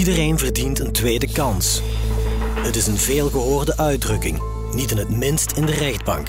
[0.00, 1.82] Iedereen verdient een tweede kans.
[2.54, 4.42] Het is een veelgehoorde uitdrukking,
[4.72, 6.28] niet in het minst in de rechtbank.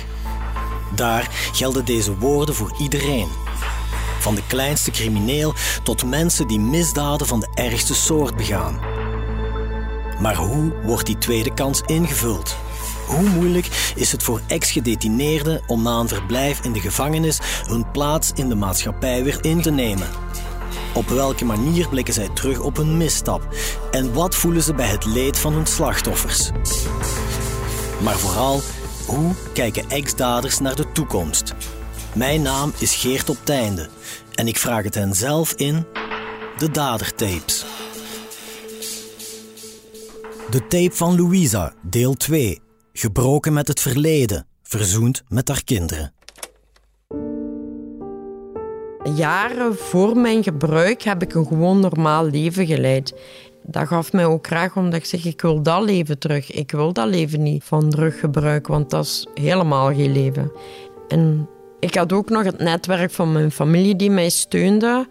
[0.96, 3.28] Daar gelden deze woorden voor iedereen.
[4.20, 5.54] Van de kleinste crimineel
[5.84, 8.80] tot mensen die misdaden van de ergste soort begaan.
[10.22, 12.56] Maar hoe wordt die tweede kans ingevuld?
[13.08, 18.32] Hoe moeilijk is het voor ex-gedetineerden om na een verblijf in de gevangenis hun plaats
[18.36, 20.08] in de maatschappij weer in te nemen?
[20.94, 23.48] Op welke manier blikken zij terug op hun misstap?
[23.92, 26.50] En wat voelen ze bij het leed van hun slachtoffers?
[28.04, 28.62] Maar vooral,
[29.06, 31.54] hoe kijken ex-daders naar de toekomst?
[32.16, 33.90] Mijn naam is Geert op Teinde
[34.34, 35.86] en ik vraag het hen zelf in
[36.58, 37.66] de Dadertapes.
[40.50, 42.60] De tape van Louisa, deel 2.
[42.94, 46.14] Gebroken met het verleden, verzoend met haar kinderen.
[49.16, 53.14] Jaren voor mijn gebruik heb ik een gewoon normaal leven geleid.
[53.64, 56.52] Dat gaf mij ook graag omdat ik zeg, ik wil dat leven terug.
[56.52, 60.52] Ik wil dat leven niet van druggebruik, want dat is helemaal geen leven.
[61.08, 65.08] En ik had ook nog het netwerk van mijn familie die mij steunde.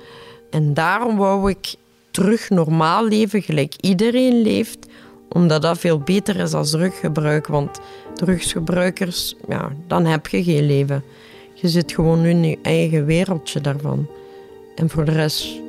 [0.50, 1.74] En daarom wou ik
[2.10, 4.88] terug normaal leven, gelijk iedereen leeft
[5.32, 7.46] omdat dat veel beter is als druggebruik.
[7.46, 7.80] Want
[8.14, 11.04] drugsgebruikers, ja, dan heb je geen leven.
[11.60, 14.06] Je zit gewoon in je eigen wereldje daarvan.
[14.74, 15.60] En voor de rest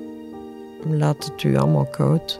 [0.89, 2.39] laat het u allemaal koud.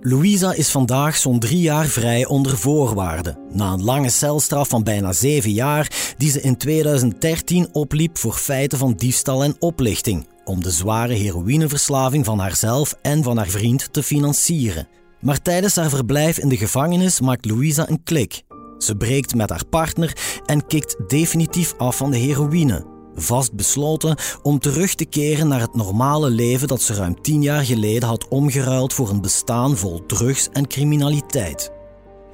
[0.00, 3.38] Louisa is vandaag zo'n drie jaar vrij onder voorwaarden.
[3.52, 8.78] Na een lange celstraf van bijna zeven jaar, die ze in 2013 opliep voor feiten
[8.78, 10.26] van diefstal en oplichting.
[10.44, 14.88] Om de zware heroïneverslaving van haarzelf en van haar vriend te financieren.
[15.20, 18.42] Maar tijdens haar verblijf in de gevangenis maakt Louisa een klik.
[18.84, 22.86] Ze breekt met haar partner en kikt definitief af van de heroïne.
[23.14, 27.64] Vast besloten om terug te keren naar het normale leven dat ze ruim tien jaar
[27.64, 31.72] geleden had omgeruild voor een bestaan vol drugs en criminaliteit.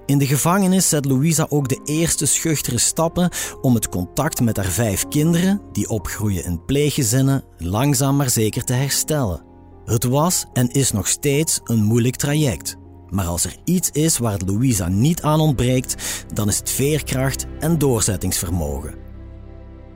[0.06, 3.30] In de gevangenis zet Louisa ook de eerste schuchtere stappen
[3.60, 8.72] om het contact met haar vijf kinderen, die opgroeien in pleeggezinnen, langzaam maar zeker te
[8.72, 9.44] herstellen.
[9.84, 12.76] Het was en is nog steeds een moeilijk traject.
[13.10, 17.46] Maar als er iets is waar het Louisa niet aan ontbreekt, dan is het veerkracht
[17.58, 18.94] en doorzettingsvermogen.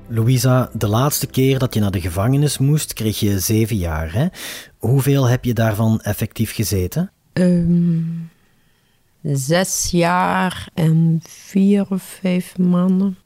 [0.08, 4.12] Louisa, de laatste keer dat je naar de gevangenis moest, kreeg je zeven jaar.
[4.12, 4.26] Hè?
[4.78, 7.10] Hoeveel heb je daarvan effectief gezeten?
[7.32, 8.30] Um,
[9.22, 13.18] zes jaar en vier of vijf maanden.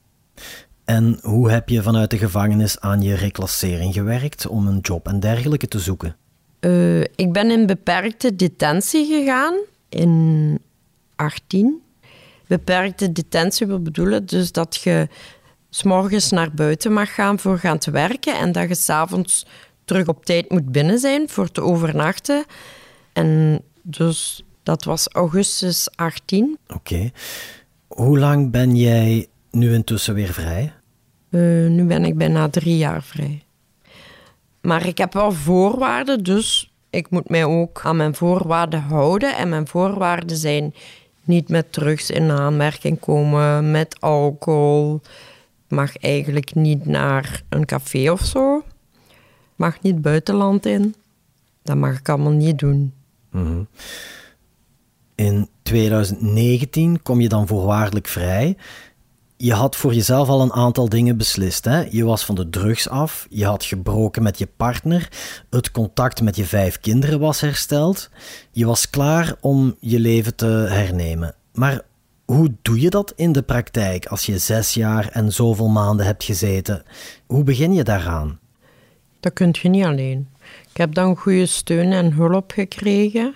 [0.84, 5.20] En hoe heb je vanuit de gevangenis aan je reclassering gewerkt om een job en
[5.20, 6.16] dergelijke te zoeken?
[6.60, 9.54] Uh, ik ben in beperkte detentie gegaan
[9.88, 10.58] in
[11.16, 11.82] 18.
[12.46, 15.08] Beperkte detentie wil bedoelen dus dat je
[15.70, 19.46] s'morgens naar buiten mag gaan voor gaan te werken en dat je s'avonds
[19.84, 22.44] terug op tijd moet binnen zijn voor te overnachten.
[23.12, 26.58] En dus dat was augustus 18.
[26.66, 27.10] Oké.
[27.86, 30.72] Hoe lang ben jij nu intussen weer vrij?
[31.30, 33.42] Uh, nu ben ik bijna drie jaar vrij.
[34.60, 39.36] Maar ik heb wel voorwaarden, dus ik moet mij ook aan mijn voorwaarden houden.
[39.36, 40.74] En mijn voorwaarden zijn
[41.24, 45.00] niet met drugs in aanmerking komen, met alcohol.
[45.68, 48.64] Mag eigenlijk niet naar een café of zo.
[49.56, 50.94] Mag niet buitenland in.
[51.62, 52.92] Dat mag ik allemaal niet doen.
[53.30, 53.62] Mhm.
[55.14, 58.56] In 2019 kom je dan voorwaardelijk vrij
[59.40, 61.64] je had voor jezelf al een aantal dingen beslist.
[61.64, 61.80] Hè?
[61.90, 65.08] Je was van de drugs af, je had gebroken met je partner,
[65.50, 68.10] het contact met je vijf kinderen was hersteld.
[68.50, 71.34] Je was klaar om je leven te hernemen.
[71.52, 71.80] Maar
[72.24, 76.24] hoe doe je dat in de praktijk als je zes jaar en zoveel maanden hebt
[76.24, 76.82] gezeten?
[77.26, 78.38] Hoe begin je daaraan?
[79.20, 80.28] Dat kun je niet alleen.
[80.70, 83.34] Ik heb dan goede steun en hulp gekregen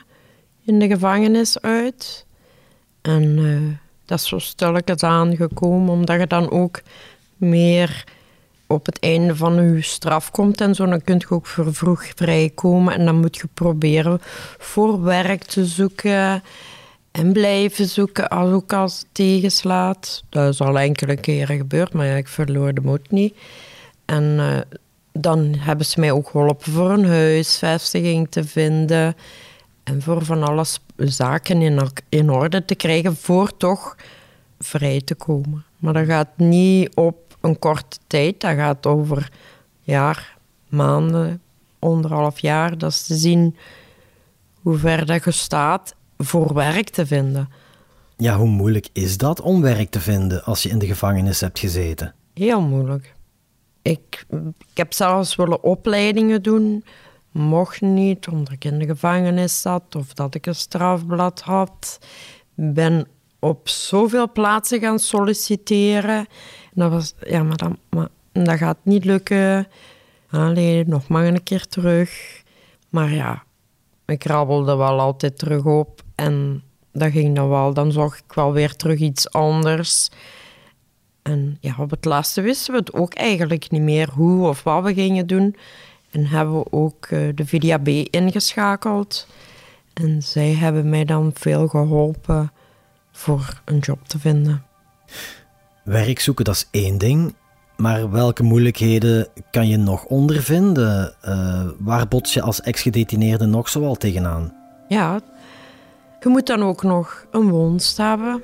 [0.65, 2.27] in de gevangenis uit.
[3.03, 3.77] En uh,
[4.13, 6.81] dat is zo stilletjes aangekomen, omdat je dan ook
[7.37, 8.05] meer
[8.67, 10.87] op het einde van je straf komt en zo.
[10.87, 14.21] Dan kun je ook voor vroeg vrijkomen en dan moet je proberen
[14.59, 16.43] voor werk te zoeken
[17.11, 20.23] en blijven zoeken, als als het tegenslaat.
[20.29, 23.35] Dat is al enkele keren gebeurd, maar ik verloor de moed niet.
[24.05, 24.59] En uh,
[25.13, 29.17] dan hebben ze mij ook geholpen voor een huisvestiging te vinden.
[29.83, 33.97] En voor van alles zaken in, in orde te krijgen voor toch
[34.59, 35.65] vrij te komen.
[35.79, 39.33] Maar dat gaat niet op een korte tijd, dat gaat over
[39.81, 40.37] jaar,
[40.69, 41.41] maanden,
[41.79, 42.79] anderhalf jaar.
[42.79, 43.57] Dat is te zien
[44.61, 47.49] hoe ver dat je staat voor werk te vinden.
[48.17, 51.59] Ja, hoe moeilijk is dat om werk te vinden als je in de gevangenis hebt
[51.59, 52.15] gezeten?
[52.35, 53.15] Heel moeilijk.
[53.83, 54.27] Ik,
[54.59, 56.85] ik heb zelfs willen opleidingen doen
[57.33, 61.99] mocht niet, omdat ik in de gevangenis zat of dat ik een strafblad had.
[62.55, 63.07] Ben
[63.39, 66.27] op zoveel plaatsen gaan solliciteren.
[66.73, 69.69] dat was, ja, maar dat, dat gaat niet lukken.
[70.31, 72.43] Allee, nog maar een keer terug.
[72.89, 73.43] Maar ja,
[74.07, 76.03] ik krabbelde wel altijd terug op.
[76.15, 76.63] En
[76.93, 77.75] dat ging dan wel.
[77.75, 80.09] Dan zag ik wel weer terug iets anders.
[81.23, 84.85] En ja, op het laatste wisten we het ook eigenlijk niet meer hoe of wat
[84.85, 85.57] we gingen doen.
[86.13, 89.27] En hebben we ook uh, de VDAB ingeschakeld.
[89.93, 92.53] En zij hebben mij dan veel geholpen
[93.13, 94.65] voor een job te vinden.
[95.85, 97.35] Werk zoeken, dat is één ding.
[97.77, 101.15] Maar welke moeilijkheden kan je nog ondervinden?
[101.25, 104.55] Uh, waar bots je als ex-gedetineerde nog zoal tegenaan?
[104.89, 105.21] Ja,
[106.21, 108.43] je moet dan ook nog een woonst hebben.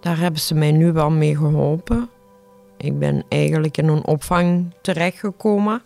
[0.00, 2.08] Daar hebben ze mij nu wel mee geholpen.
[2.76, 5.82] Ik ben eigenlijk in een opvang terechtgekomen.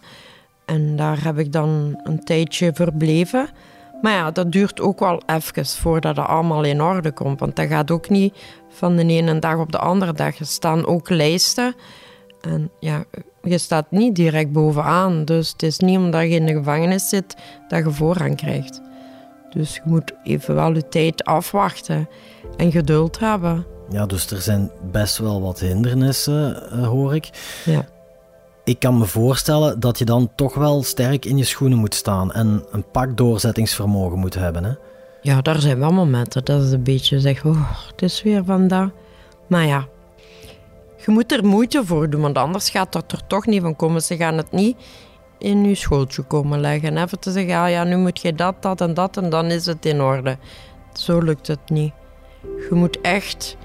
[0.64, 3.49] En daar heb ik dan een tijdje verbleven.
[4.02, 7.40] Maar ja, dat duurt ook wel even voordat het allemaal in orde komt.
[7.40, 8.34] Want dat gaat ook niet
[8.69, 10.38] van de ene dag op de andere dag.
[10.38, 11.75] Er staan ook lijsten.
[12.40, 13.05] En ja,
[13.43, 15.25] je staat niet direct bovenaan.
[15.25, 17.37] Dus het is niet omdat je in de gevangenis zit
[17.69, 18.81] dat je voorrang krijgt.
[19.50, 22.08] Dus je moet even wel je tijd afwachten
[22.56, 23.67] en geduld hebben.
[23.90, 27.31] Ja, dus er zijn best wel wat hindernissen, eh, hoor ik.
[27.64, 27.84] Ja.
[28.64, 32.32] Ik kan me voorstellen dat je dan toch wel sterk in je schoenen moet staan
[32.32, 34.64] en een pak doorzettingsvermogen moet hebben.
[34.64, 34.72] Hè?
[35.22, 38.90] Ja, daar zijn wel momenten dat het een beetje zegt, oh, het is weer vandaag.
[39.46, 39.87] Maar ja,
[41.05, 44.02] je moet er moeite voor doen, want anders gaat dat er toch niet van komen.
[44.02, 44.76] Ze gaan het niet
[45.38, 46.96] in je schootje komen leggen.
[46.96, 49.67] Even te zeggen, ah ja, nu moet je dat, dat en dat en dan is
[49.67, 50.38] het in orde.
[50.93, 51.93] Zo lukt het niet.
[52.43, 53.56] Je moet echt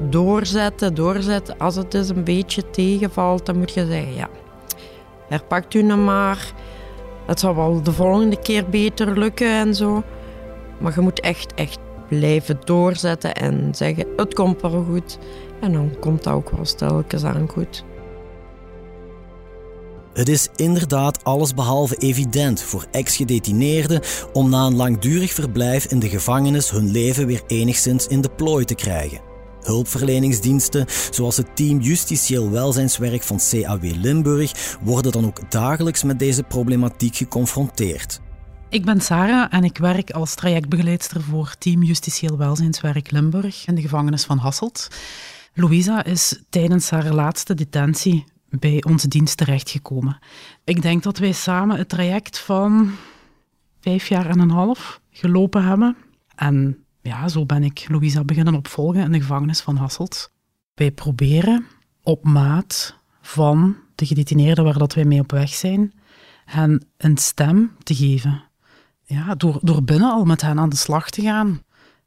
[0.00, 1.58] doorzetten, doorzetten.
[1.58, 4.28] Als het dus een beetje tegenvalt, dan moet je zeggen, ja,
[5.28, 6.52] herpakt u hem maar.
[7.26, 10.02] Het zal wel de volgende keer beter lukken en zo.
[10.78, 11.78] Maar je moet echt, echt
[12.08, 15.18] blijven doorzetten en zeggen, het komt wel goed.
[15.60, 17.84] En dan komt dat ook wel stelkens aan goed.
[20.12, 24.00] Het is inderdaad allesbehalve evident voor ex-gedetineerden
[24.32, 28.64] om na een langdurig verblijf in de gevangenis hun leven weer enigszins in de plooi
[28.64, 29.27] te krijgen.
[29.62, 36.42] Hulpverleningsdiensten, zoals het team Justitieel Welzijnswerk van CAW Limburg, worden dan ook dagelijks met deze
[36.42, 38.20] problematiek geconfronteerd.
[38.70, 43.80] Ik ben Sarah en ik werk als trajectbegeleidster voor Team Justitieel Welzijnswerk Limburg in de
[43.80, 44.88] gevangenis van Hasselt.
[45.54, 50.18] Louisa is tijdens haar laatste detentie bij onze dienst terechtgekomen.
[50.64, 52.90] Ik denk dat wij samen het traject van
[53.80, 55.96] vijf jaar en een half gelopen hebben.
[56.34, 60.32] En ja, zo ben ik Louisa beginnen opvolgen in de gevangenis van Hasselt.
[60.74, 61.66] Wij proberen
[62.02, 65.92] op maat van de gedetineerden waar dat wij mee op weg zijn,
[66.44, 68.42] hen een stem te geven.
[69.04, 71.62] Ja, door, door binnen al met hen aan de slag te gaan.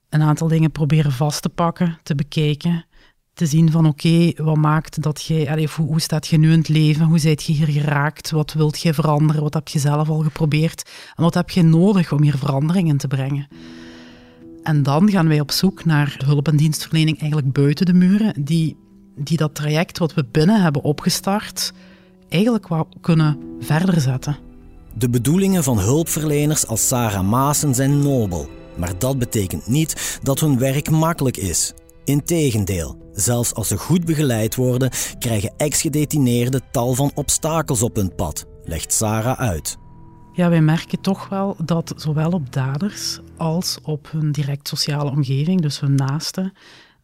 [0.10, 2.86] Een aantal dingen proberen vast te pakken, te bekijken
[3.34, 6.68] te zien van oké, wat maakt dat jij, hoe, hoe, staat je nu in het
[6.68, 10.20] leven, hoe zijt je hier geraakt, wat wilt je veranderen, wat heb je zelf al
[10.20, 13.48] geprobeerd en wat heb je nodig om hier verandering in te brengen.
[14.64, 18.78] En dan gaan wij op zoek naar hulp- en dienstverlening eigenlijk buiten de muren, die,
[19.16, 21.74] die dat traject wat we binnen hebben opgestart,
[22.30, 24.38] eigenlijk wel kunnen verder zetten.
[24.94, 30.58] De bedoelingen van hulpverleners als Sarah Maassen zijn nobel, maar dat betekent niet dat hun
[30.58, 31.74] werk makkelijk is.
[32.04, 38.46] Integendeel, zelfs als ze goed begeleid worden, krijgen ex-gedetineerden tal van obstakels op hun pad,
[38.64, 39.78] legt Sarah uit.
[40.34, 45.62] Ja, wij merken toch wel dat zowel op daders als op hun direct sociale omgeving,
[45.62, 46.54] dus hun naasten,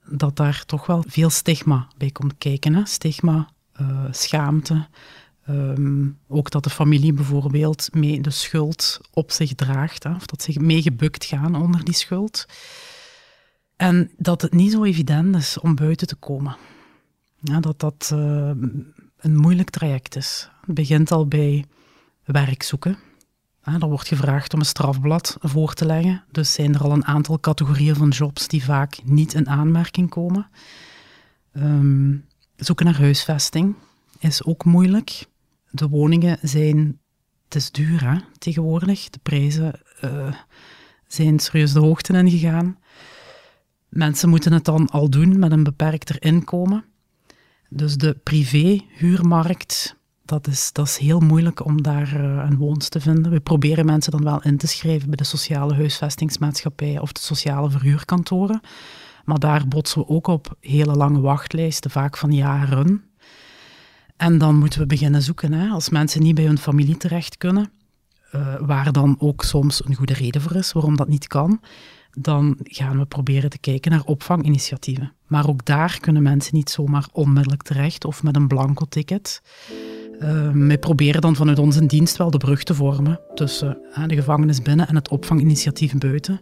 [0.06, 2.74] dat daar toch wel veel stigma bij komt kijken.
[2.74, 2.86] Hè?
[2.86, 3.50] Stigma,
[3.82, 4.88] uh, schaamte,
[5.50, 10.16] um, ook dat de familie bijvoorbeeld mee de schuld op zich draagt, hè?
[10.16, 12.46] of dat ze meegebukt gaan onder die schuld.
[13.76, 16.56] En dat het niet zo evident is om buiten te komen.
[17.40, 18.52] Ja, dat dat uh,
[19.18, 20.50] een moeilijk traject is.
[20.66, 21.66] Het begint al bij
[22.24, 22.98] werk zoeken.
[23.68, 26.24] Ja, er wordt gevraagd om een strafblad voor te leggen.
[26.32, 30.50] Dus zijn er al een aantal categorieën van jobs die vaak niet in aanmerking komen.
[31.54, 33.76] Um, zoeken naar huisvesting
[34.20, 35.26] is ook moeilijk.
[35.70, 37.00] De woningen zijn,
[37.44, 39.10] het is duur hè, tegenwoordig.
[39.10, 40.34] De prijzen uh,
[41.08, 42.78] zijn serieus de hoogte ingegaan.
[43.90, 46.86] Mensen moeten het dan al doen met een beperkter inkomen.
[47.70, 49.97] Dus de privé-huurmarkt,
[50.28, 53.32] dat is, dat is heel moeilijk om daar uh, een woonst te vinden.
[53.32, 57.70] We proberen mensen dan wel in te schrijven bij de sociale huisvestingsmaatschappijen of de sociale
[57.70, 58.62] verhuurkantoren.
[59.26, 63.04] Maar daar botsen we ook op hele lange wachtlijsten, vaak van jaren.
[64.18, 65.54] En dan moeten we beginnen zoeken.
[65.54, 65.70] Hè.
[65.70, 67.72] Als mensen niet bij hun familie terecht kunnen,
[68.36, 71.62] uh, waar dan ook soms een goede reden voor is waarom dat niet kan,
[72.12, 75.14] dan gaan we proberen te kijken naar opvanginitiatieven.
[75.28, 79.42] Maar ook daar kunnen mensen niet zomaar onmiddellijk terecht of met een blanco ticket.
[80.20, 84.16] Uh, wij proberen dan vanuit onze dienst wel de brug te vormen tussen uh, de
[84.16, 86.42] gevangenis binnen en het opvanginitiatief buiten,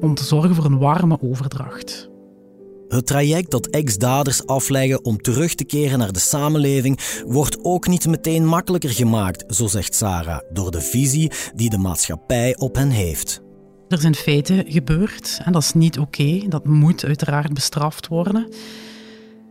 [0.00, 2.08] om te zorgen voor een warme overdracht.
[2.88, 8.06] Het traject dat ex-daders afleggen om terug te keren naar de samenleving wordt ook niet
[8.06, 13.42] meteen makkelijker gemaakt, zo zegt Sarah, door de visie die de maatschappij op hen heeft.
[13.90, 16.42] Er zijn feiten gebeurd en dat is niet oké.
[16.48, 18.48] Dat moet uiteraard bestraft worden.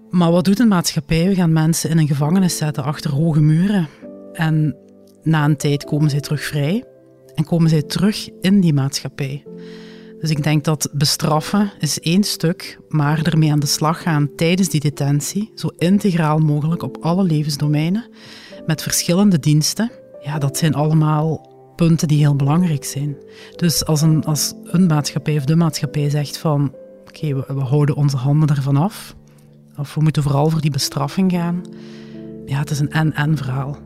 [0.10, 1.28] Maar wat doet een maatschappij?
[1.28, 3.88] We gaan mensen in een gevangenis zetten achter hoge muren.
[4.34, 4.76] En
[5.24, 6.84] na een tijd komen zij terug vrij
[7.36, 9.44] en komen zij terug in die maatschappij.
[10.20, 14.70] Dus ik denk dat bestraffen is één stuk, maar ermee aan de slag gaan tijdens
[14.70, 18.10] die detentie, zo integraal mogelijk op alle levensdomeinen,
[18.66, 23.18] met verschillende diensten, ja, dat zijn allemaal punten die heel belangrijk zijn.
[23.56, 26.74] Dus als een, als een maatschappij of de maatschappij zegt van
[27.08, 29.16] oké, we, we, houden onze handen ervan af,
[29.80, 31.62] of we moeten vooral voor die bestraffing gaan,
[32.46, 33.78] ja, het is een en-en verhaal.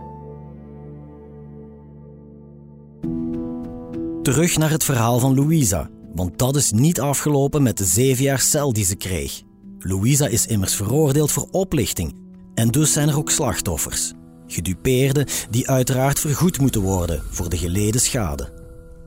[4.23, 8.39] Terug naar het verhaal van Louisa, want dat is niet afgelopen met de zeven jaar
[8.39, 9.41] cel die ze kreeg.
[9.79, 12.15] Louisa is immers veroordeeld voor oplichting
[12.53, 14.13] en dus zijn er ook slachtoffers.
[14.47, 18.61] Gedupeerden die uiteraard vergoed moeten worden voor de geleden schade.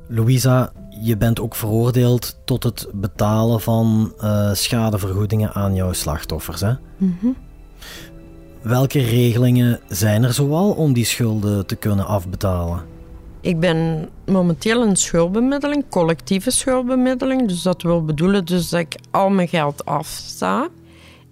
[0.09, 6.61] Louisa, je bent ook veroordeeld tot het betalen van uh, schadevergoedingen aan jouw slachtoffers.
[6.61, 6.73] Hè?
[6.97, 7.27] Mhm.
[8.63, 12.83] Welke regelingen zijn er zoal om die schulden te kunnen afbetalen?
[13.41, 17.49] Ik ben momenteel een schuldbemiddeling, collectieve schuldbemiddeling.
[17.49, 20.69] Dus dat wil bedoelen dus dat ik al mijn geld afsta.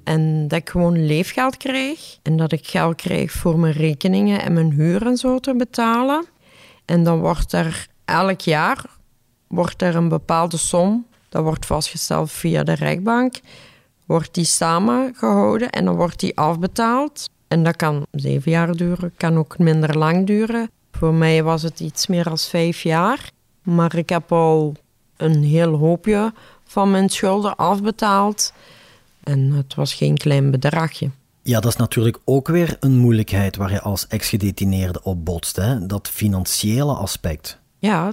[0.05, 2.19] En dat ik gewoon leefgeld krijg.
[2.23, 6.25] En dat ik geld krijg voor mijn rekeningen en mijn huur en zo te betalen.
[6.85, 8.85] En dan wordt er elk jaar
[9.55, 13.41] wordt er een bepaalde som, dat wordt vastgesteld via de rechtbank,
[14.07, 17.31] wordt die samengehouden en dan wordt die afbetaald.
[17.49, 20.71] En dat kan zeven jaar duren, kan ook minder lang duren.
[20.93, 23.31] Voor mij was het iets meer dan vijf jaar.
[23.63, 24.75] Maar ik heb al
[25.17, 26.33] een heel hoopje
[26.65, 28.53] van mijn schulden afbetaald.
[29.23, 31.11] En het was geen klein bedragje.
[31.43, 35.57] Ja, dat is natuurlijk ook weer een moeilijkheid waar je als ex-gedetineerde op botst.
[35.57, 35.87] Hè?
[35.87, 37.59] Dat financiële aspect.
[37.79, 38.13] Ja,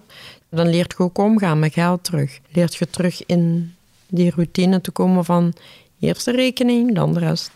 [0.52, 2.40] dan leert je ook omgaan met geld terug.
[2.50, 3.76] Leert je terug in
[4.08, 5.54] die routine te komen van
[6.00, 7.52] eerst de rekening, dan de rest.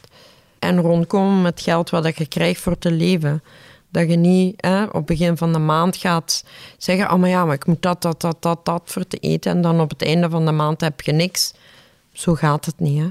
[0.60, 3.44] En rondkomen met geld wat je krijgt voor te leven.
[3.90, 6.44] Dat je niet hè, op het begin van de maand gaat
[6.78, 9.52] zeggen: Oh, maar ja, maar ik moet dat, dat, dat, dat, dat voor te eten.
[9.52, 11.54] En dan op het einde van de maand heb je niks.
[12.12, 13.02] Zo gaat het niet.
[13.02, 13.08] Hè.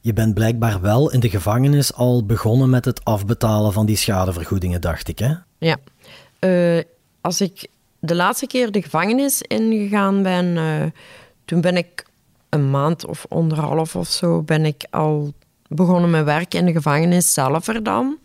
[0.00, 4.80] Je bent blijkbaar wel in de gevangenis al begonnen met het afbetalen van die schadevergoedingen,
[4.80, 5.34] dacht ik, hè?
[5.58, 5.76] Ja.
[6.40, 6.82] Uh,
[7.20, 7.68] als ik
[8.00, 10.82] de laatste keer de gevangenis ingegaan ben, uh,
[11.44, 12.06] toen ben ik
[12.48, 15.32] een maand of anderhalf of zo, ben ik al
[15.68, 18.18] begonnen met werk in de gevangenis zelf er dan.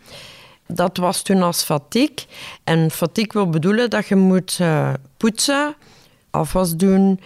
[0.67, 2.25] Dat was toen als fatiek.
[2.63, 5.75] En fatiek wil bedoelen dat je moet uh, poetsen,
[6.29, 7.19] afwas doen,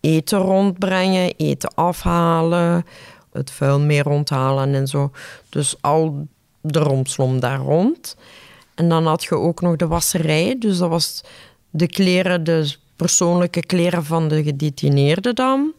[0.00, 2.84] eten rondbrengen, eten afhalen,
[3.32, 5.10] het vuil meer ronthalen en zo.
[5.48, 6.26] Dus al
[6.60, 8.16] de romslom daar rond.
[8.74, 10.56] En dan had je ook nog de wasserij.
[10.58, 11.24] Dus dat was
[11.76, 15.72] de kleren, de persoonlijke kleren van de gedetineerde dan.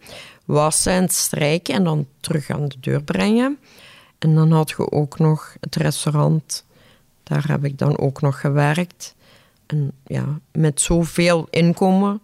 [0.46, 3.58] Wassen en strijken en dan terug aan de deur brengen.
[4.20, 6.66] En dan had je ook nog het restaurant.
[7.24, 9.16] Daar heb ik dan ook nog gewerkt.
[9.66, 12.22] En ja, met zoveel inkomen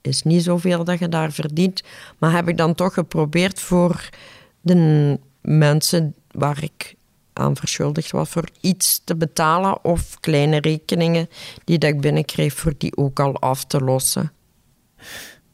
[0.00, 1.82] is niet zoveel dat je daar verdient.
[2.18, 4.08] Maar heb ik dan toch geprobeerd voor
[4.60, 6.95] de mensen waar ik
[7.36, 11.28] aan verschuldigd was voor iets te betalen of kleine rekeningen
[11.64, 14.32] die dat ik binnenkreeg voor die ook al af te lossen.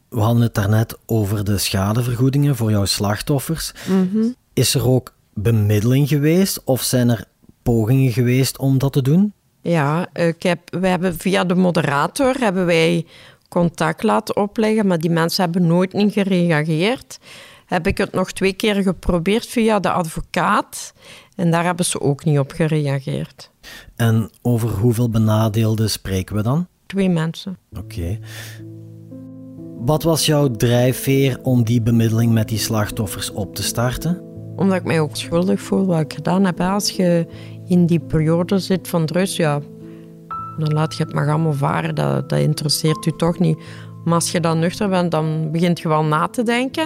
[0.09, 3.73] We hadden het daarnet over de schadevergoedingen voor jouw slachtoffers.
[3.89, 4.27] Mhm.
[4.53, 7.25] Is er ook bemiddeling geweest of zijn er
[7.63, 9.33] pogingen geweest om dat te doen?
[9.61, 13.07] Ja, ik heb, we hebben via de moderator hebben wij
[13.49, 17.19] contact laten opleggen, maar die mensen hebben nooit niet gereageerd.
[17.67, 20.93] Heb ik het nog twee keer geprobeerd via de advocaat.
[21.37, 23.51] En daar hebben ze ook niet op gereageerd.
[23.97, 26.67] En over hoeveel benadeelden spreken we dan?
[26.87, 27.59] Twee mensen.
[27.79, 28.19] Oké.
[29.79, 34.21] Wat was jouw drijfveer om die bemiddeling met die slachtoffers op te starten?
[34.57, 36.61] Omdat ik mij ook schuldig voel wat ik gedaan heb.
[36.61, 37.27] Als je
[37.67, 39.61] in die periode zit van rust, ja,
[40.59, 41.95] dan laat je het maar allemaal varen.
[41.95, 43.59] Dat, dat interesseert u toch niet.
[44.05, 46.83] Maar als je dan nuchter bent, dan begint je wel na te denken.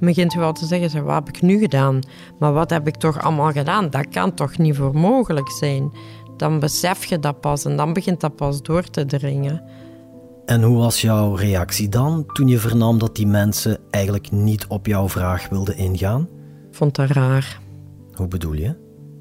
[0.00, 2.00] En begint je wel te zeggen, wat heb ik nu gedaan?
[2.38, 3.90] Maar wat heb ik toch allemaal gedaan?
[3.90, 5.92] Dat kan toch niet voor mogelijk zijn?
[6.36, 9.62] Dan besef je dat pas en dan begint dat pas door te dringen.
[10.44, 14.86] En hoe was jouw reactie dan toen je vernam dat die mensen eigenlijk niet op
[14.86, 16.28] jouw vraag wilden ingaan?
[16.70, 17.60] Ik vond dat raar.
[18.12, 18.74] Hoe bedoel je?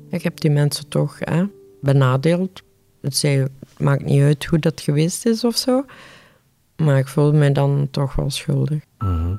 [0.09, 1.43] Ik heb die mensen toch hè,
[1.81, 2.61] benadeeld.
[3.01, 3.47] Het zei,
[3.77, 5.85] maakt niet uit hoe dat geweest is of zo.
[6.75, 8.83] Maar ik voelde me dan toch wel schuldig.
[8.97, 9.35] Mhm.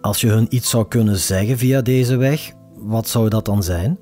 [0.00, 3.98] Als je hun iets zou kunnen zeggen via deze weg, wat zou dat dan zijn?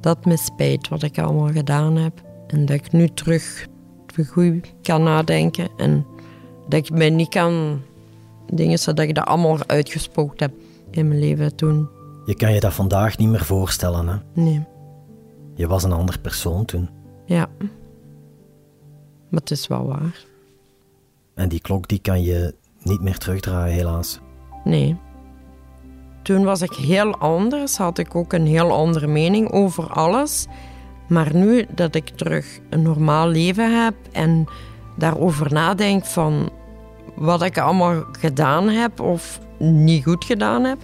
[0.00, 2.22] Dat me spijt wat ik allemaal gedaan heb.
[2.46, 3.66] En dat ik nu terug
[4.26, 5.68] goed kan nadenken.
[5.76, 6.06] En
[6.68, 7.82] dat ik mij niet kan
[8.46, 10.52] dingen zodat ik dat allemaal uitgespookt heb
[10.90, 11.88] in mijn leven toen.
[12.24, 14.16] Je kan je dat vandaag niet meer voorstellen, hè?
[14.42, 14.66] Nee.
[15.54, 16.88] Je was een ander persoon toen.
[17.24, 17.48] Ja.
[19.28, 20.24] Maar het is wel waar.
[21.34, 24.20] En die klok die kan je niet meer terugdraaien, helaas.
[24.64, 24.96] Nee.
[26.22, 30.46] Toen was ik heel anders, had ik ook een heel andere mening over alles.
[31.08, 34.46] Maar nu dat ik terug een normaal leven heb en
[34.96, 36.50] daarover nadenk van
[37.14, 40.78] wat ik allemaal gedaan heb of niet goed gedaan heb,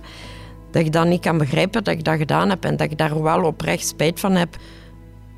[0.71, 3.23] dat ik dat niet kan begrijpen dat ik dat gedaan heb en dat ik daar
[3.23, 4.57] wel oprecht spijt van heb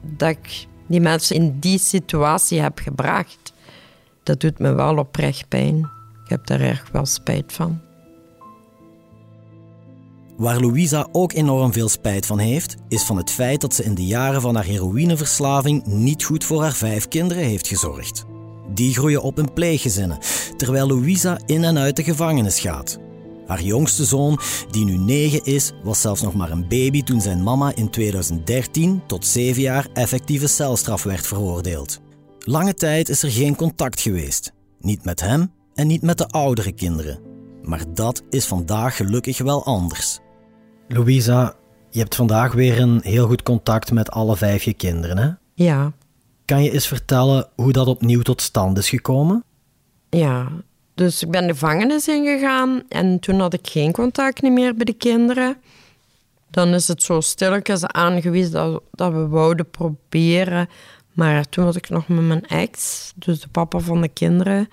[0.02, 3.41] dat ik die mensen in die situatie heb gebracht.
[4.22, 5.78] Dat doet me wel oprecht pijn.
[6.24, 7.80] Ik heb daar erg wel spijt van.
[10.36, 13.94] Waar Louisa ook enorm veel spijt van heeft, is van het feit dat ze in
[13.94, 18.24] de jaren van haar heroïneverslaving niet goed voor haar vijf kinderen heeft gezorgd.
[18.74, 20.18] Die groeien op in pleeggezinnen,
[20.56, 22.98] terwijl Louisa in en uit de gevangenis gaat.
[23.46, 24.38] Haar jongste zoon,
[24.70, 29.02] die nu negen is, was zelfs nog maar een baby toen zijn mama in 2013
[29.06, 32.00] tot zeven jaar effectieve celstraf werd veroordeeld.
[32.44, 34.52] Lange tijd is er geen contact geweest.
[34.80, 37.20] Niet met hem en niet met de oudere kinderen.
[37.62, 40.18] Maar dat is vandaag gelukkig wel anders.
[40.88, 41.54] Louisa,
[41.90, 45.30] je hebt vandaag weer een heel goed contact met alle vijf je kinderen, hè?
[45.54, 45.92] Ja.
[46.44, 49.44] Kan je eens vertellen hoe dat opnieuw tot stand is gekomen?
[50.10, 50.48] Ja,
[50.94, 54.92] dus ik ben de gevangenis ingegaan en toen had ik geen contact meer bij de
[54.92, 55.56] kinderen.
[56.50, 60.68] Dan is het zo stilletjes aangewezen dat, dat we wouden proberen.
[61.12, 64.68] Maar toen was ik nog met mijn ex, dus de papa van de kinderen.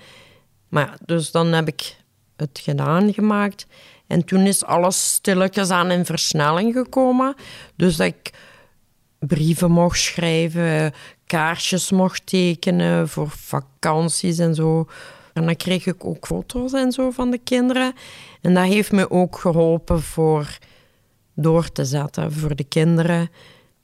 [0.67, 1.95] Maar dus dan heb ik
[2.35, 3.67] het gedaan gemaakt.
[4.07, 7.35] En toen is alles stilletjes aan in versnelling gekomen.
[7.75, 8.33] Dus dat ik
[9.19, 10.93] brieven mocht schrijven,
[11.25, 14.87] kaarsjes mocht tekenen voor vakanties en zo.
[15.33, 17.93] En dan kreeg ik ook foto's en zo van de kinderen.
[18.41, 20.57] En dat heeft me ook geholpen voor
[21.33, 23.29] door te zetten voor de kinderen.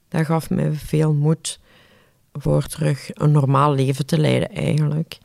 [0.07, 1.59] Dat gaf me veel moed
[2.37, 5.17] voor terug een normaal leven te leiden eigenlijk.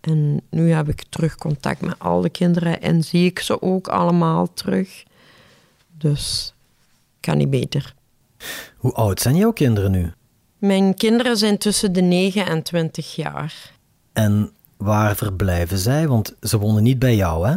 [0.00, 4.52] En nu heb ik terug contact met alle kinderen en zie ik ze ook allemaal
[4.52, 5.04] terug.
[5.98, 6.54] Dus
[7.20, 7.94] kan niet beter.
[8.76, 10.12] Hoe oud zijn jouw kinderen nu?
[10.58, 13.72] Mijn kinderen zijn tussen de 9 en 20 jaar.
[14.12, 16.08] En waar verblijven zij?
[16.08, 17.56] Want ze wonen niet bij jou, hè?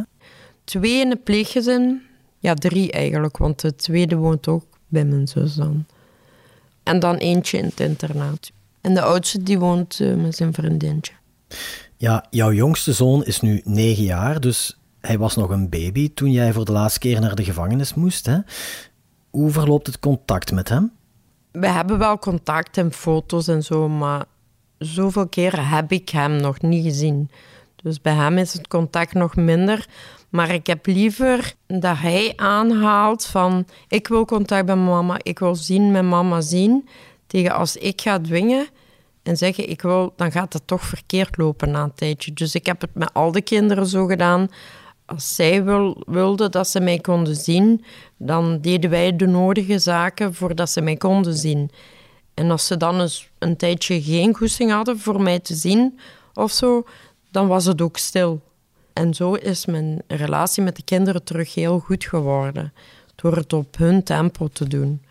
[0.64, 2.02] Twee in een pleeggezin.
[2.40, 5.86] Ja, drie eigenlijk, want de tweede woont ook bij mijn zus dan.
[6.84, 8.52] En dan eentje in het internaat.
[8.82, 11.14] En de oudste die woont uh, met zijn vriendinnetje.
[11.98, 16.32] Ja, jouw jongste zoon is nu negen jaar, dus hij was nog een baby toen
[16.32, 18.26] jij voor de laatste keer naar de gevangenis moest.
[18.26, 18.38] Hè?
[19.30, 20.92] Hoe verloopt het contact met hem?
[21.52, 24.26] We hebben wel contact en foto's en zo, maar
[24.78, 27.30] zoveel keren heb ik hem nog niet gezien.
[27.76, 29.88] Dus bij hem is het contact nog minder.
[30.30, 35.56] Maar ik heb liever dat hij aanhaalt van ik wil contact met mama, ik wil
[35.56, 36.90] zien met mama zien,
[37.30, 38.68] tegen als ik ga dwingen
[39.24, 42.34] en zeggen ik wil, dan gaat het toch verkeerd lopen na een tijdje.
[42.34, 44.48] Dus ik heb het met al de kinderen zo gedaan.
[45.06, 47.84] Als zij wil, wilden dat ze mij konden zien,
[48.18, 51.72] dan deden wij de nodige zaken voordat ze mij konden zien.
[52.34, 56.00] En als ze dan eens een tijdje geen goesting hadden voor mij te zien
[56.34, 56.84] of zo,
[57.32, 58.42] dan was het ook stil.
[58.94, 62.74] En zo is mijn relatie met de kinderen terug heel goed geworden.
[63.16, 65.02] Door het op hun tempo te doen.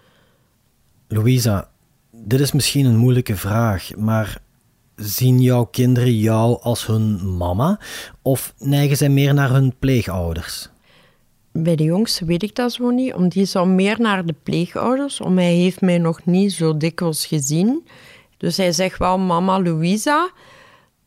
[1.08, 1.68] Louisa,
[2.24, 4.38] dit is misschien een moeilijke vraag, maar
[4.96, 7.80] zien jouw kinderen jou als hun mama
[8.22, 10.68] of neigen zij meer naar hun pleegouders?
[11.52, 15.20] Bij de jongste weet ik dat zo niet, omdat die zou meer naar de pleegouders,
[15.20, 17.86] omdat hij heeft mij nog niet zo dikwijls gezien.
[18.36, 20.30] Dus hij zegt wel mama Louisa,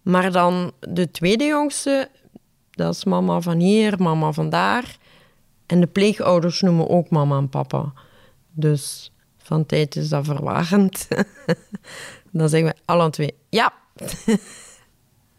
[0.01, 2.09] maar dan de tweede jongste,
[2.71, 4.97] dat is mama van hier, mama van daar.
[5.65, 7.93] En de pleegouders noemen ook mama en papa.
[8.51, 9.11] Dus
[9.43, 11.07] van tijd is dat verwarrend.
[12.31, 13.73] dan zeggen we alle twee ja.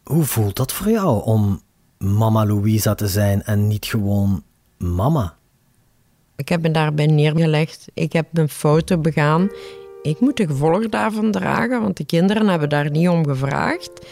[0.03, 1.63] Hoe voelt dat voor jou om
[1.99, 4.43] mama Louisa te zijn en niet gewoon
[4.79, 5.37] mama?
[6.37, 7.87] Ik heb me daarbij neergelegd.
[7.95, 9.51] Ik heb een foto begaan.
[10.03, 14.07] Ik moet de gevolgen daarvan dragen, want de kinderen hebben daar niet om gevraagd.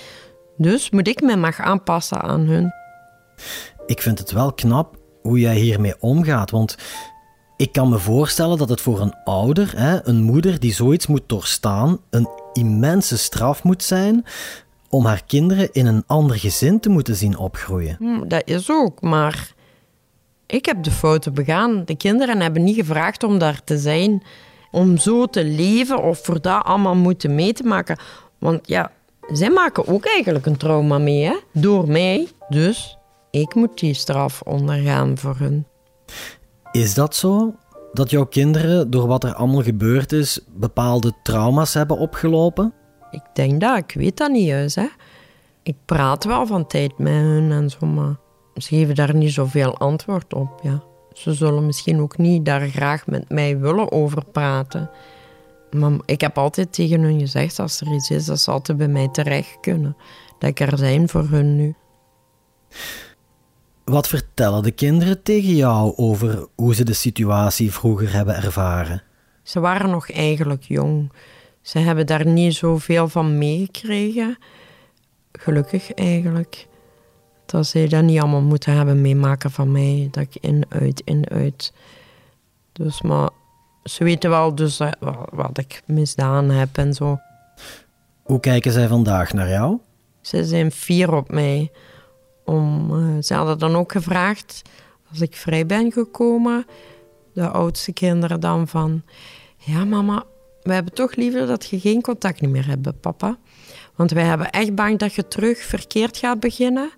[0.57, 2.72] Dus moet ik me mag aanpassen aan hun.
[3.87, 6.76] Ik vind het wel knap hoe jij hiermee omgaat, want
[7.61, 11.23] ik kan me voorstellen dat het voor een ouder, hè, een moeder die zoiets moet
[11.27, 14.25] doorstaan, een immense straf moet zijn
[14.88, 17.96] om haar kinderen in een ander gezin te moeten zien opgroeien.
[17.99, 19.53] Hm, dat is ook, maar
[20.46, 21.85] ik heb de fouten begaan.
[21.85, 24.23] De kinderen hebben niet gevraagd om daar te zijn,
[24.70, 27.99] om zo te leven of voor dat allemaal moeten mee te maken.
[28.38, 28.90] Want ja,
[29.33, 32.29] zij maken ook eigenlijk een trauma mee, door mij.
[32.49, 32.99] Dus
[33.31, 35.66] ik moet die straf ondergaan voor hun.
[36.72, 37.54] Is dat zo?
[37.92, 42.72] Dat jouw kinderen, door wat er allemaal gebeurd is, bepaalde trauma's hebben opgelopen?
[43.11, 44.74] Ik denk dat, ik weet dat niet juist.
[44.74, 44.88] Hè.
[45.62, 48.16] Ik praat wel van tijd met hun en zo, maar
[48.54, 50.61] ze geven daar niet zoveel antwoord op.
[50.62, 50.83] Ja.
[51.12, 54.90] Ze zullen misschien ook niet daar graag met mij willen over praten.
[55.70, 58.88] Maar ik heb altijd tegen hun gezegd, als er iets is, dat ze altijd bij
[58.88, 59.96] mij terecht kunnen.
[60.38, 61.74] Dat ik er zijn voor hun nu.
[63.90, 69.03] Wat vertellen de kinderen tegen jou over hoe ze de situatie vroeger hebben ervaren?
[69.42, 71.12] Ze waren nog eigenlijk jong.
[71.61, 74.38] Ze hebben daar niet zoveel van meegekregen.
[75.33, 76.66] Gelukkig eigenlijk.
[77.46, 80.09] Dat ze dat niet allemaal moeten hebben meemaken van mij.
[80.11, 81.72] Dat ik in, uit, in, uit.
[82.72, 83.31] Dus maar
[83.85, 84.81] ze weten wel dus
[85.31, 87.18] wat ik misdaan heb en zo.
[88.22, 89.79] Hoe kijken zij vandaag naar jou?
[90.20, 91.70] Ze zijn fier op mij.
[92.50, 94.62] Om, uh, ze hadden dan ook gevraagd,
[95.10, 96.66] als ik vrij ben gekomen,
[97.32, 99.02] de oudste kinderen dan van...
[99.56, 100.24] Ja, mama,
[100.62, 103.38] we hebben toch liever dat je geen contact meer hebt met papa.
[103.94, 106.90] Want wij hebben echt bang dat je terug verkeerd gaat beginnen.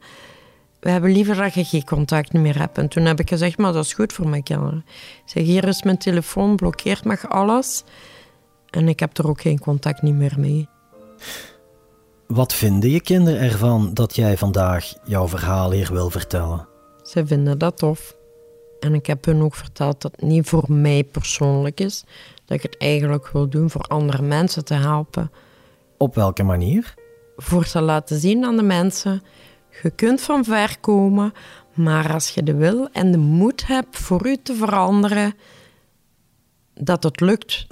[0.80, 2.78] We hebben liever dat je geen contact meer hebt.
[2.78, 4.84] En toen heb ik gezegd, maar dat is goed voor mijn kinderen.
[4.86, 7.84] Ik zeg, hier is mijn telefoon, blokkeert mag alles.
[8.70, 10.68] En ik heb er ook geen contact meer mee.
[12.26, 16.68] Wat vinden je kinderen ervan dat jij vandaag jouw verhaal hier wil vertellen?
[17.02, 18.16] Ze vinden dat tof.
[18.80, 22.04] En ik heb hun ook verteld dat het niet voor mij persoonlijk is.
[22.44, 25.30] Dat ik het eigenlijk wil doen voor andere mensen te helpen.
[25.96, 26.94] Op welke manier?
[27.36, 29.22] Voor te laten zien aan de mensen:
[29.82, 31.32] je kunt van ver komen,
[31.74, 35.34] maar als je de wil en de moed hebt voor u te veranderen,
[36.74, 37.66] dat het lukt.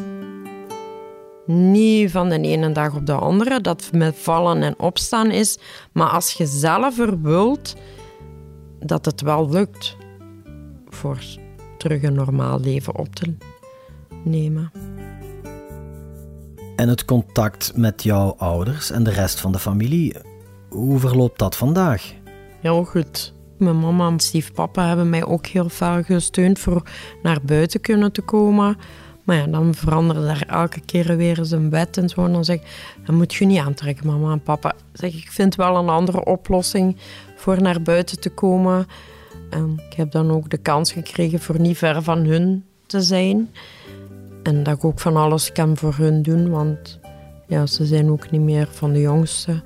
[1.51, 5.59] Niet van de ene dag op de andere, dat het met vallen en opstaan is,
[5.93, 7.77] maar als je zelf er wilt,
[8.79, 9.97] dat het wel lukt
[10.89, 11.19] voor
[11.79, 13.35] terug een normaal leven op te
[14.25, 14.71] nemen.
[16.77, 20.17] En het contact met jouw ouders en de rest van de familie,
[20.69, 22.13] hoe verloopt dat vandaag?
[22.61, 23.35] Heel goed.
[23.59, 26.83] Mijn mama en stiefpapa hebben mij ook heel veel gesteund voor
[27.23, 28.77] naar buiten kunnen te komen.
[29.31, 32.25] Maar dan veranderde daar elke keer weer eens een wet en zo.
[32.25, 32.63] En dan zeg ik,
[33.05, 34.73] dat moet je niet aantrekken, mama en papa.
[34.93, 36.97] Zeg ik, vind wel een andere oplossing
[37.37, 38.87] voor naar buiten te komen.
[39.51, 43.51] En ik heb dan ook de kans gekregen voor niet ver van hun te zijn.
[44.43, 46.99] En dat ik ook van alles kan voor hun doen, want
[47.47, 49.63] ja, ze zijn ook niet meer van de jongste.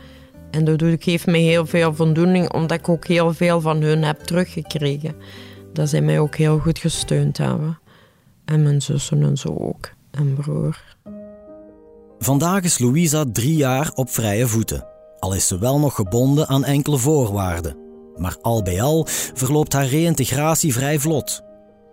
[0.51, 4.19] En dat geeft me heel veel voldoening, omdat ik ook heel veel van hun heb
[4.19, 5.15] teruggekregen.
[5.73, 7.79] Dat zij mij ook heel goed gesteund hebben.
[8.45, 9.91] En mijn zussen en zo ook.
[10.11, 10.97] En broer.
[12.19, 14.87] Vandaag is Louisa drie jaar op vrije voeten.
[15.19, 17.77] Al is ze wel nog gebonden aan enkele voorwaarden.
[18.17, 21.43] Maar al bij al verloopt haar reïntegratie vrij vlot.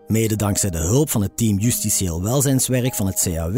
[0.07, 3.57] Mede dankzij de hulp van het team Justitieel Welzijnswerk van het CAW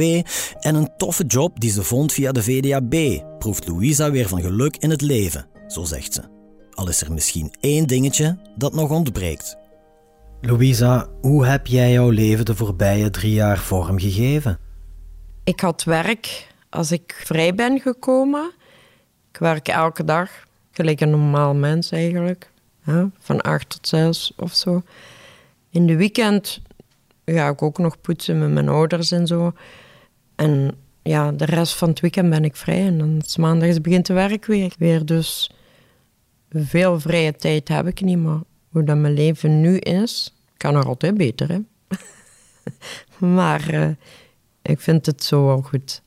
[0.59, 4.77] en een toffe job die ze vond via de VDAB, proeft Louisa weer van geluk
[4.77, 6.21] in het leven, zo zegt ze.
[6.73, 9.57] Al is er misschien één dingetje dat nog ontbreekt.
[10.45, 14.59] Louisa, hoe heb jij jouw leven de voorbije drie jaar vormgegeven?
[15.43, 18.51] Ik had werk als ik vrij ben gekomen.
[19.31, 20.29] Ik werk elke dag,
[20.71, 22.51] gelijk een normaal mens eigenlijk.
[23.19, 24.81] Van acht tot zes of zo.
[25.69, 26.61] In de weekend
[27.25, 29.53] ga ik ook nog poetsen met mijn ouders en zo.
[30.35, 32.85] En ja, de rest van het weekend ben ik vrij.
[32.85, 34.73] En dan is maandags begint de werk weer.
[34.77, 35.05] weer.
[35.05, 35.51] Dus
[36.49, 38.17] veel vrije tijd heb ik niet.
[38.17, 38.39] Maar
[38.73, 41.49] hoe dat mijn leven nu is, kan er altijd beter.
[41.49, 41.59] Hè?
[43.35, 43.89] maar uh,
[44.61, 46.01] ik vind het zo wel goed.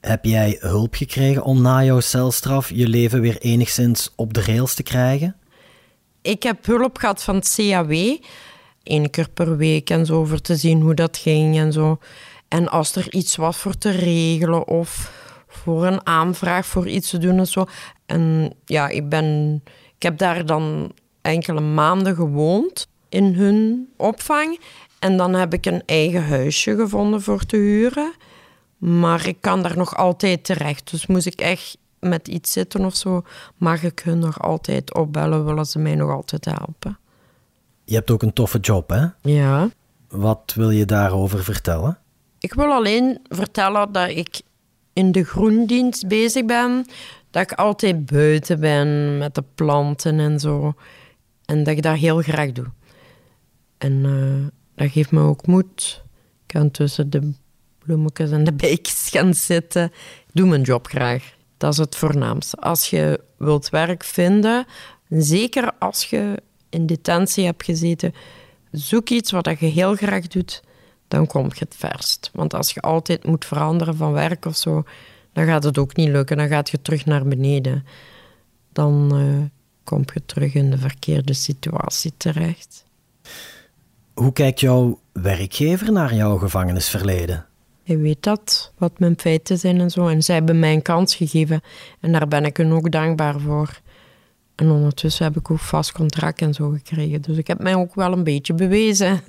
[0.00, 4.74] Heb jij hulp gekregen om na jouw celstraf je leven weer enigszins op de rails
[4.74, 5.36] te krijgen?
[6.22, 8.16] Ik heb hulp gehad van het CAW
[8.82, 11.98] één keer per week en zo, voor te zien hoe dat ging en zo.
[12.48, 15.12] En als er iets was voor te regelen of
[15.48, 17.66] voor een aanvraag voor iets te doen en zo.
[18.06, 19.60] En ja, ik ben...
[19.96, 20.92] Ik heb daar dan
[21.24, 24.60] enkele maanden gewoond in hun opvang.
[24.98, 28.12] En dan heb ik een eigen huisje gevonden voor te huren.
[28.78, 30.90] Maar ik kan daar nog altijd terecht.
[30.90, 33.22] Dus moest ik echt met iets zitten of zo,
[33.56, 36.98] mag ik hun nog altijd opbellen, willen ze mij nog altijd helpen.
[37.84, 39.06] Je hebt ook een toffe job, hè?
[39.22, 39.68] Ja.
[40.08, 41.98] Wat wil je daarover vertellen?
[42.38, 44.42] Ik wil alleen vertellen dat ik
[44.92, 46.86] in de groendienst bezig ben.
[47.30, 50.74] Dat ik altijd buiten ben met de planten en zo.
[51.44, 52.66] En dat ik dat heel graag doe.
[53.78, 56.02] En uh, dat geeft me ook moed.
[56.46, 57.32] Ik kan tussen de
[57.78, 59.84] bloemetjes en de beekjes gaan zitten.
[60.26, 61.34] Ik doe mijn job graag.
[61.56, 62.56] Dat is het voornaamste.
[62.56, 64.66] Als je wilt werk vinden,
[65.08, 68.14] zeker als je in detentie hebt gezeten,
[68.70, 70.62] zoek iets wat je heel graag doet,
[71.08, 72.30] dan kom je het verst.
[72.32, 74.84] Want als je altijd moet veranderen van werk of zo,
[75.32, 76.36] dan gaat het ook niet lukken.
[76.36, 77.86] Dan gaat je terug naar beneden.
[78.72, 79.44] Dan uh,
[79.84, 82.84] kom je terug in de verkeerde situatie terecht.
[84.14, 87.46] Hoe kijkt jouw werkgever naar jouw gevangenisverleden?
[87.84, 90.08] Hij weet dat, wat mijn feiten zijn en zo.
[90.08, 91.60] En zij hebben mij een kans gegeven.
[92.00, 93.80] En daar ben ik hen ook dankbaar voor.
[94.54, 97.22] En ondertussen heb ik ook vast contract en zo gekregen.
[97.22, 99.20] Dus ik heb mij ook wel een beetje bewezen.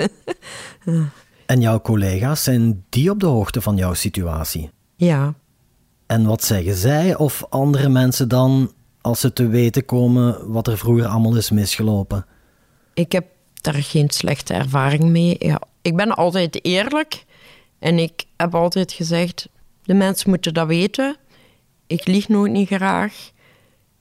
[1.46, 4.70] en jouw collega's, zijn die op de hoogte van jouw situatie?
[4.96, 5.34] Ja.
[6.06, 8.72] En wat zeggen zij of andere mensen dan
[9.06, 12.26] als ze te weten komen wat er vroeger allemaal is misgelopen?
[12.94, 15.36] Ik heb daar geen slechte ervaring mee.
[15.40, 17.26] Ja, ik ben altijd eerlijk
[17.80, 19.50] en ik heb altijd gezegd:
[19.84, 21.16] de mensen moeten dat weten.
[21.88, 23.32] Ik lieg nooit niet graag.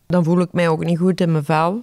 [0.06, 1.82] Dan voel ik mij ook niet goed in mijn vel.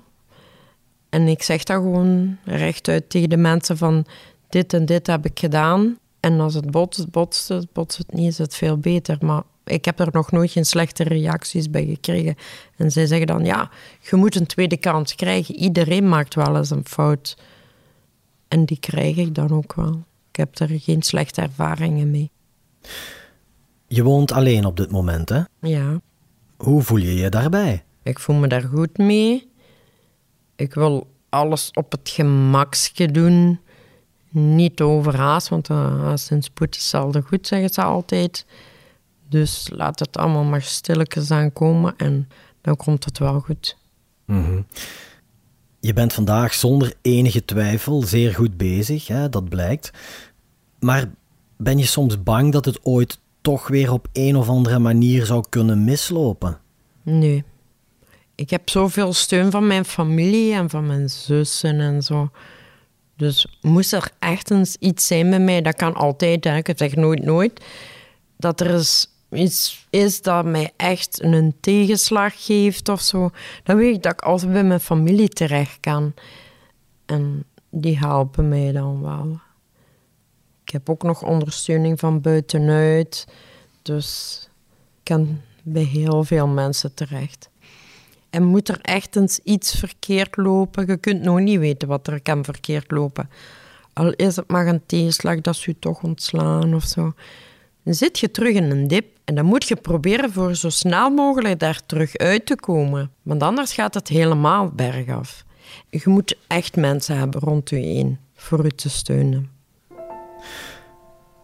[1.09, 4.05] En ik zeg dat gewoon rechtuit tegen de mensen van
[4.49, 5.97] dit en dit heb ik gedaan.
[6.19, 9.17] En als het botst, botst het, botst het niet, is het veel beter.
[9.19, 12.35] Maar ik heb er nog nooit geen slechte reacties bij gekregen.
[12.77, 13.69] En zij zeggen dan, ja,
[14.09, 15.55] je moet een tweede kans krijgen.
[15.55, 17.37] Iedereen maakt wel eens een fout.
[18.47, 20.03] En die krijg ik dan ook wel.
[20.29, 22.31] Ik heb er geen slechte ervaringen mee.
[23.87, 25.41] Je woont alleen op dit moment, hè?
[25.61, 26.01] Ja.
[26.57, 27.83] Hoe voel je je daarbij?
[28.03, 29.49] Ik voel me daar goed mee.
[30.55, 33.59] Ik wil alles op het gemakske doen.
[34.29, 38.45] Niet overhaast, want als een spoed is zelden goed, zeggen ze altijd.
[39.31, 42.29] Dus laat het allemaal maar stilletjes aankomen en
[42.61, 43.77] dan komt het wel goed.
[44.25, 44.65] Mm
[45.79, 49.91] Je bent vandaag zonder enige twijfel zeer goed bezig, hè, dat blijkt.
[50.79, 51.09] Maar
[51.57, 55.43] ben je soms bang dat het ooit toch weer op een of andere manier zou
[55.49, 56.59] kunnen mislopen?
[57.03, 57.43] Nee.
[58.35, 62.29] Ik heb zoveel steun van mijn familie en van mijn zussen en zo.
[63.15, 66.57] Dus moest er echt eens iets zijn met mij, dat kan altijd, hè.
[66.57, 67.63] ik zeg nooit nooit,
[68.37, 73.29] dat er eens iets is dat mij echt een tegenslag geeft of zo,
[73.63, 76.13] dan weet ik dat ik altijd bij mijn familie terecht kan.
[77.05, 79.39] En die helpen mij dan wel.
[80.63, 83.27] Ik heb ook nog ondersteuning van buitenuit,
[83.81, 84.39] dus
[84.97, 87.49] ik kan bij heel veel mensen terecht.
[88.29, 92.21] En moet er echt eens iets verkeerd lopen, je kunt nog niet weten wat er
[92.21, 93.29] kan verkeerd lopen.
[93.93, 97.13] Al is het maar een tegenslag dat ze je toch ontslaan of zo.
[97.83, 101.09] Dan zit je terug in een dip en dan moet je proberen voor zo snel
[101.09, 103.11] mogelijk daar terug uit te komen.
[103.21, 105.43] Want anders gaat het helemaal bergaf.
[105.89, 109.49] Je moet echt mensen hebben rond je heen voor u te steunen.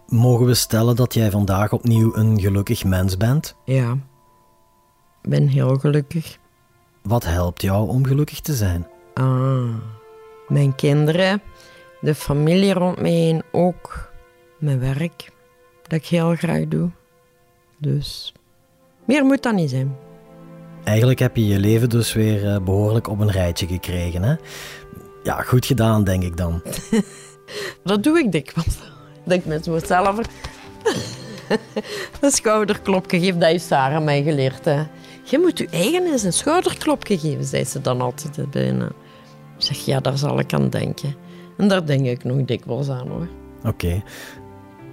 [0.07, 3.55] Mogen we stellen dat jij vandaag opnieuw een gelukkig mens bent?
[3.65, 3.91] Ja,
[5.21, 6.37] ik ben heel gelukkig.
[7.03, 8.87] Wat helpt jou om gelukkig te zijn?
[9.13, 9.75] Ah,
[10.47, 11.41] mijn kinderen,
[12.01, 14.11] de familie rond me heen, ook
[14.59, 15.31] mijn werk,
[15.87, 16.89] dat ik heel graag doe.
[17.77, 18.33] Dus
[19.05, 19.95] meer moet dat niet zijn.
[20.83, 24.35] Eigenlijk heb je je leven dus weer eh, behoorlijk op een rijtje gekregen, hè?
[25.23, 26.61] Ja, goed gedaan, denk ik dan.
[27.83, 28.77] dat doe ik dikwijls.
[29.25, 30.17] Dat ik met mezelf
[32.21, 33.33] een schouderklopje geef.
[33.33, 34.83] Dat heeft Sarah mij geleerd, hè.
[35.23, 38.85] Je moet je eigen eens een schouderklopje geven, zei ze dan altijd bijna.
[39.57, 41.15] Ik zeg, ja, daar zal ik aan denken.
[41.57, 43.27] En daar denk ik nog dikwijls aan, hoor.
[43.63, 44.03] Oké.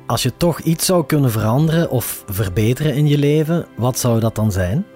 [0.06, 4.34] Als je toch iets zou kunnen veranderen of verbeteren in je leven, wat zou dat
[4.34, 4.86] dan zijn?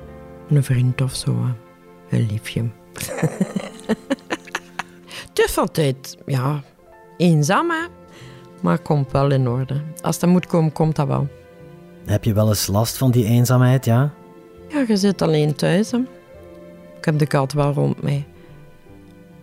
[0.49, 1.37] Een vriend of zo.
[2.11, 2.65] Een liefje.
[5.29, 6.63] het is altijd, ja,
[7.17, 7.87] eenzaam, hè.
[8.63, 9.81] Maar komt wel in orde.
[10.01, 11.29] Als dat moet komen, komt dat wel.
[12.05, 14.13] Heb je wel eens last van die eenzaamheid, ja?
[14.69, 15.91] Ja, je zit alleen thuis.
[15.91, 15.99] Hè.
[16.99, 18.27] Ik heb de kat wel rond mij.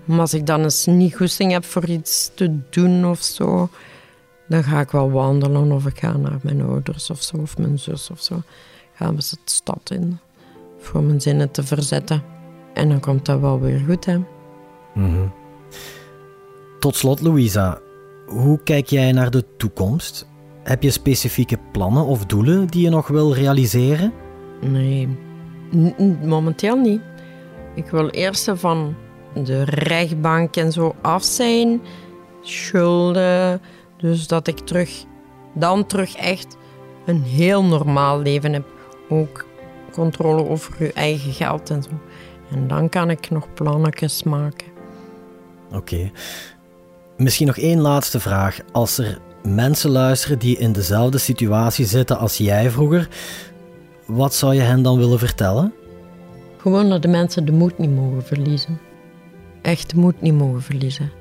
[0.06, 3.70] Maar als ik dan eens niet goesting heb voor iets te doen of zo,
[4.48, 7.80] dan ga ik wel wandelen of ik ga naar mijn ouders of zo, of mijn
[7.80, 8.42] zus of zo.
[8.94, 10.20] Gaan we de stad in
[10.80, 12.24] voor mijn zinnen te verzetten.
[12.74, 14.18] En dan komt dat wel weer goed, hè.
[14.94, 15.34] Mm
[16.80, 17.80] Tot slot, Louisa,
[18.28, 20.28] hoe kijk jij naar de toekomst?
[20.64, 24.14] Heb je specifieke plannen of doelen die je nog wil realiseren?
[24.62, 25.18] Nee,
[26.24, 27.02] momenteel niet.
[27.76, 28.96] Ik wil eerst van
[29.44, 31.82] de rechtbank en zo af zijn.
[32.42, 33.62] Schulden.
[33.98, 35.04] Dus dat ik terug,
[35.54, 36.58] dan terug echt
[37.06, 38.66] een heel normaal leven heb.
[39.10, 39.46] Ook
[39.92, 41.90] controle over je eigen geld en zo.
[42.52, 44.68] En dan kan ik nog plannetjes maken.
[45.74, 46.12] Oké.
[47.18, 48.60] Misschien nog één laatste vraag.
[48.72, 53.08] Als er mensen luisteren die in dezelfde situatie zitten als jij vroeger,
[54.06, 55.74] wat zou je hen dan willen vertellen?
[56.58, 58.80] Gewoon dat de mensen de moed niet mogen verliezen.
[59.62, 61.12] Echt de moed niet mogen verliezen.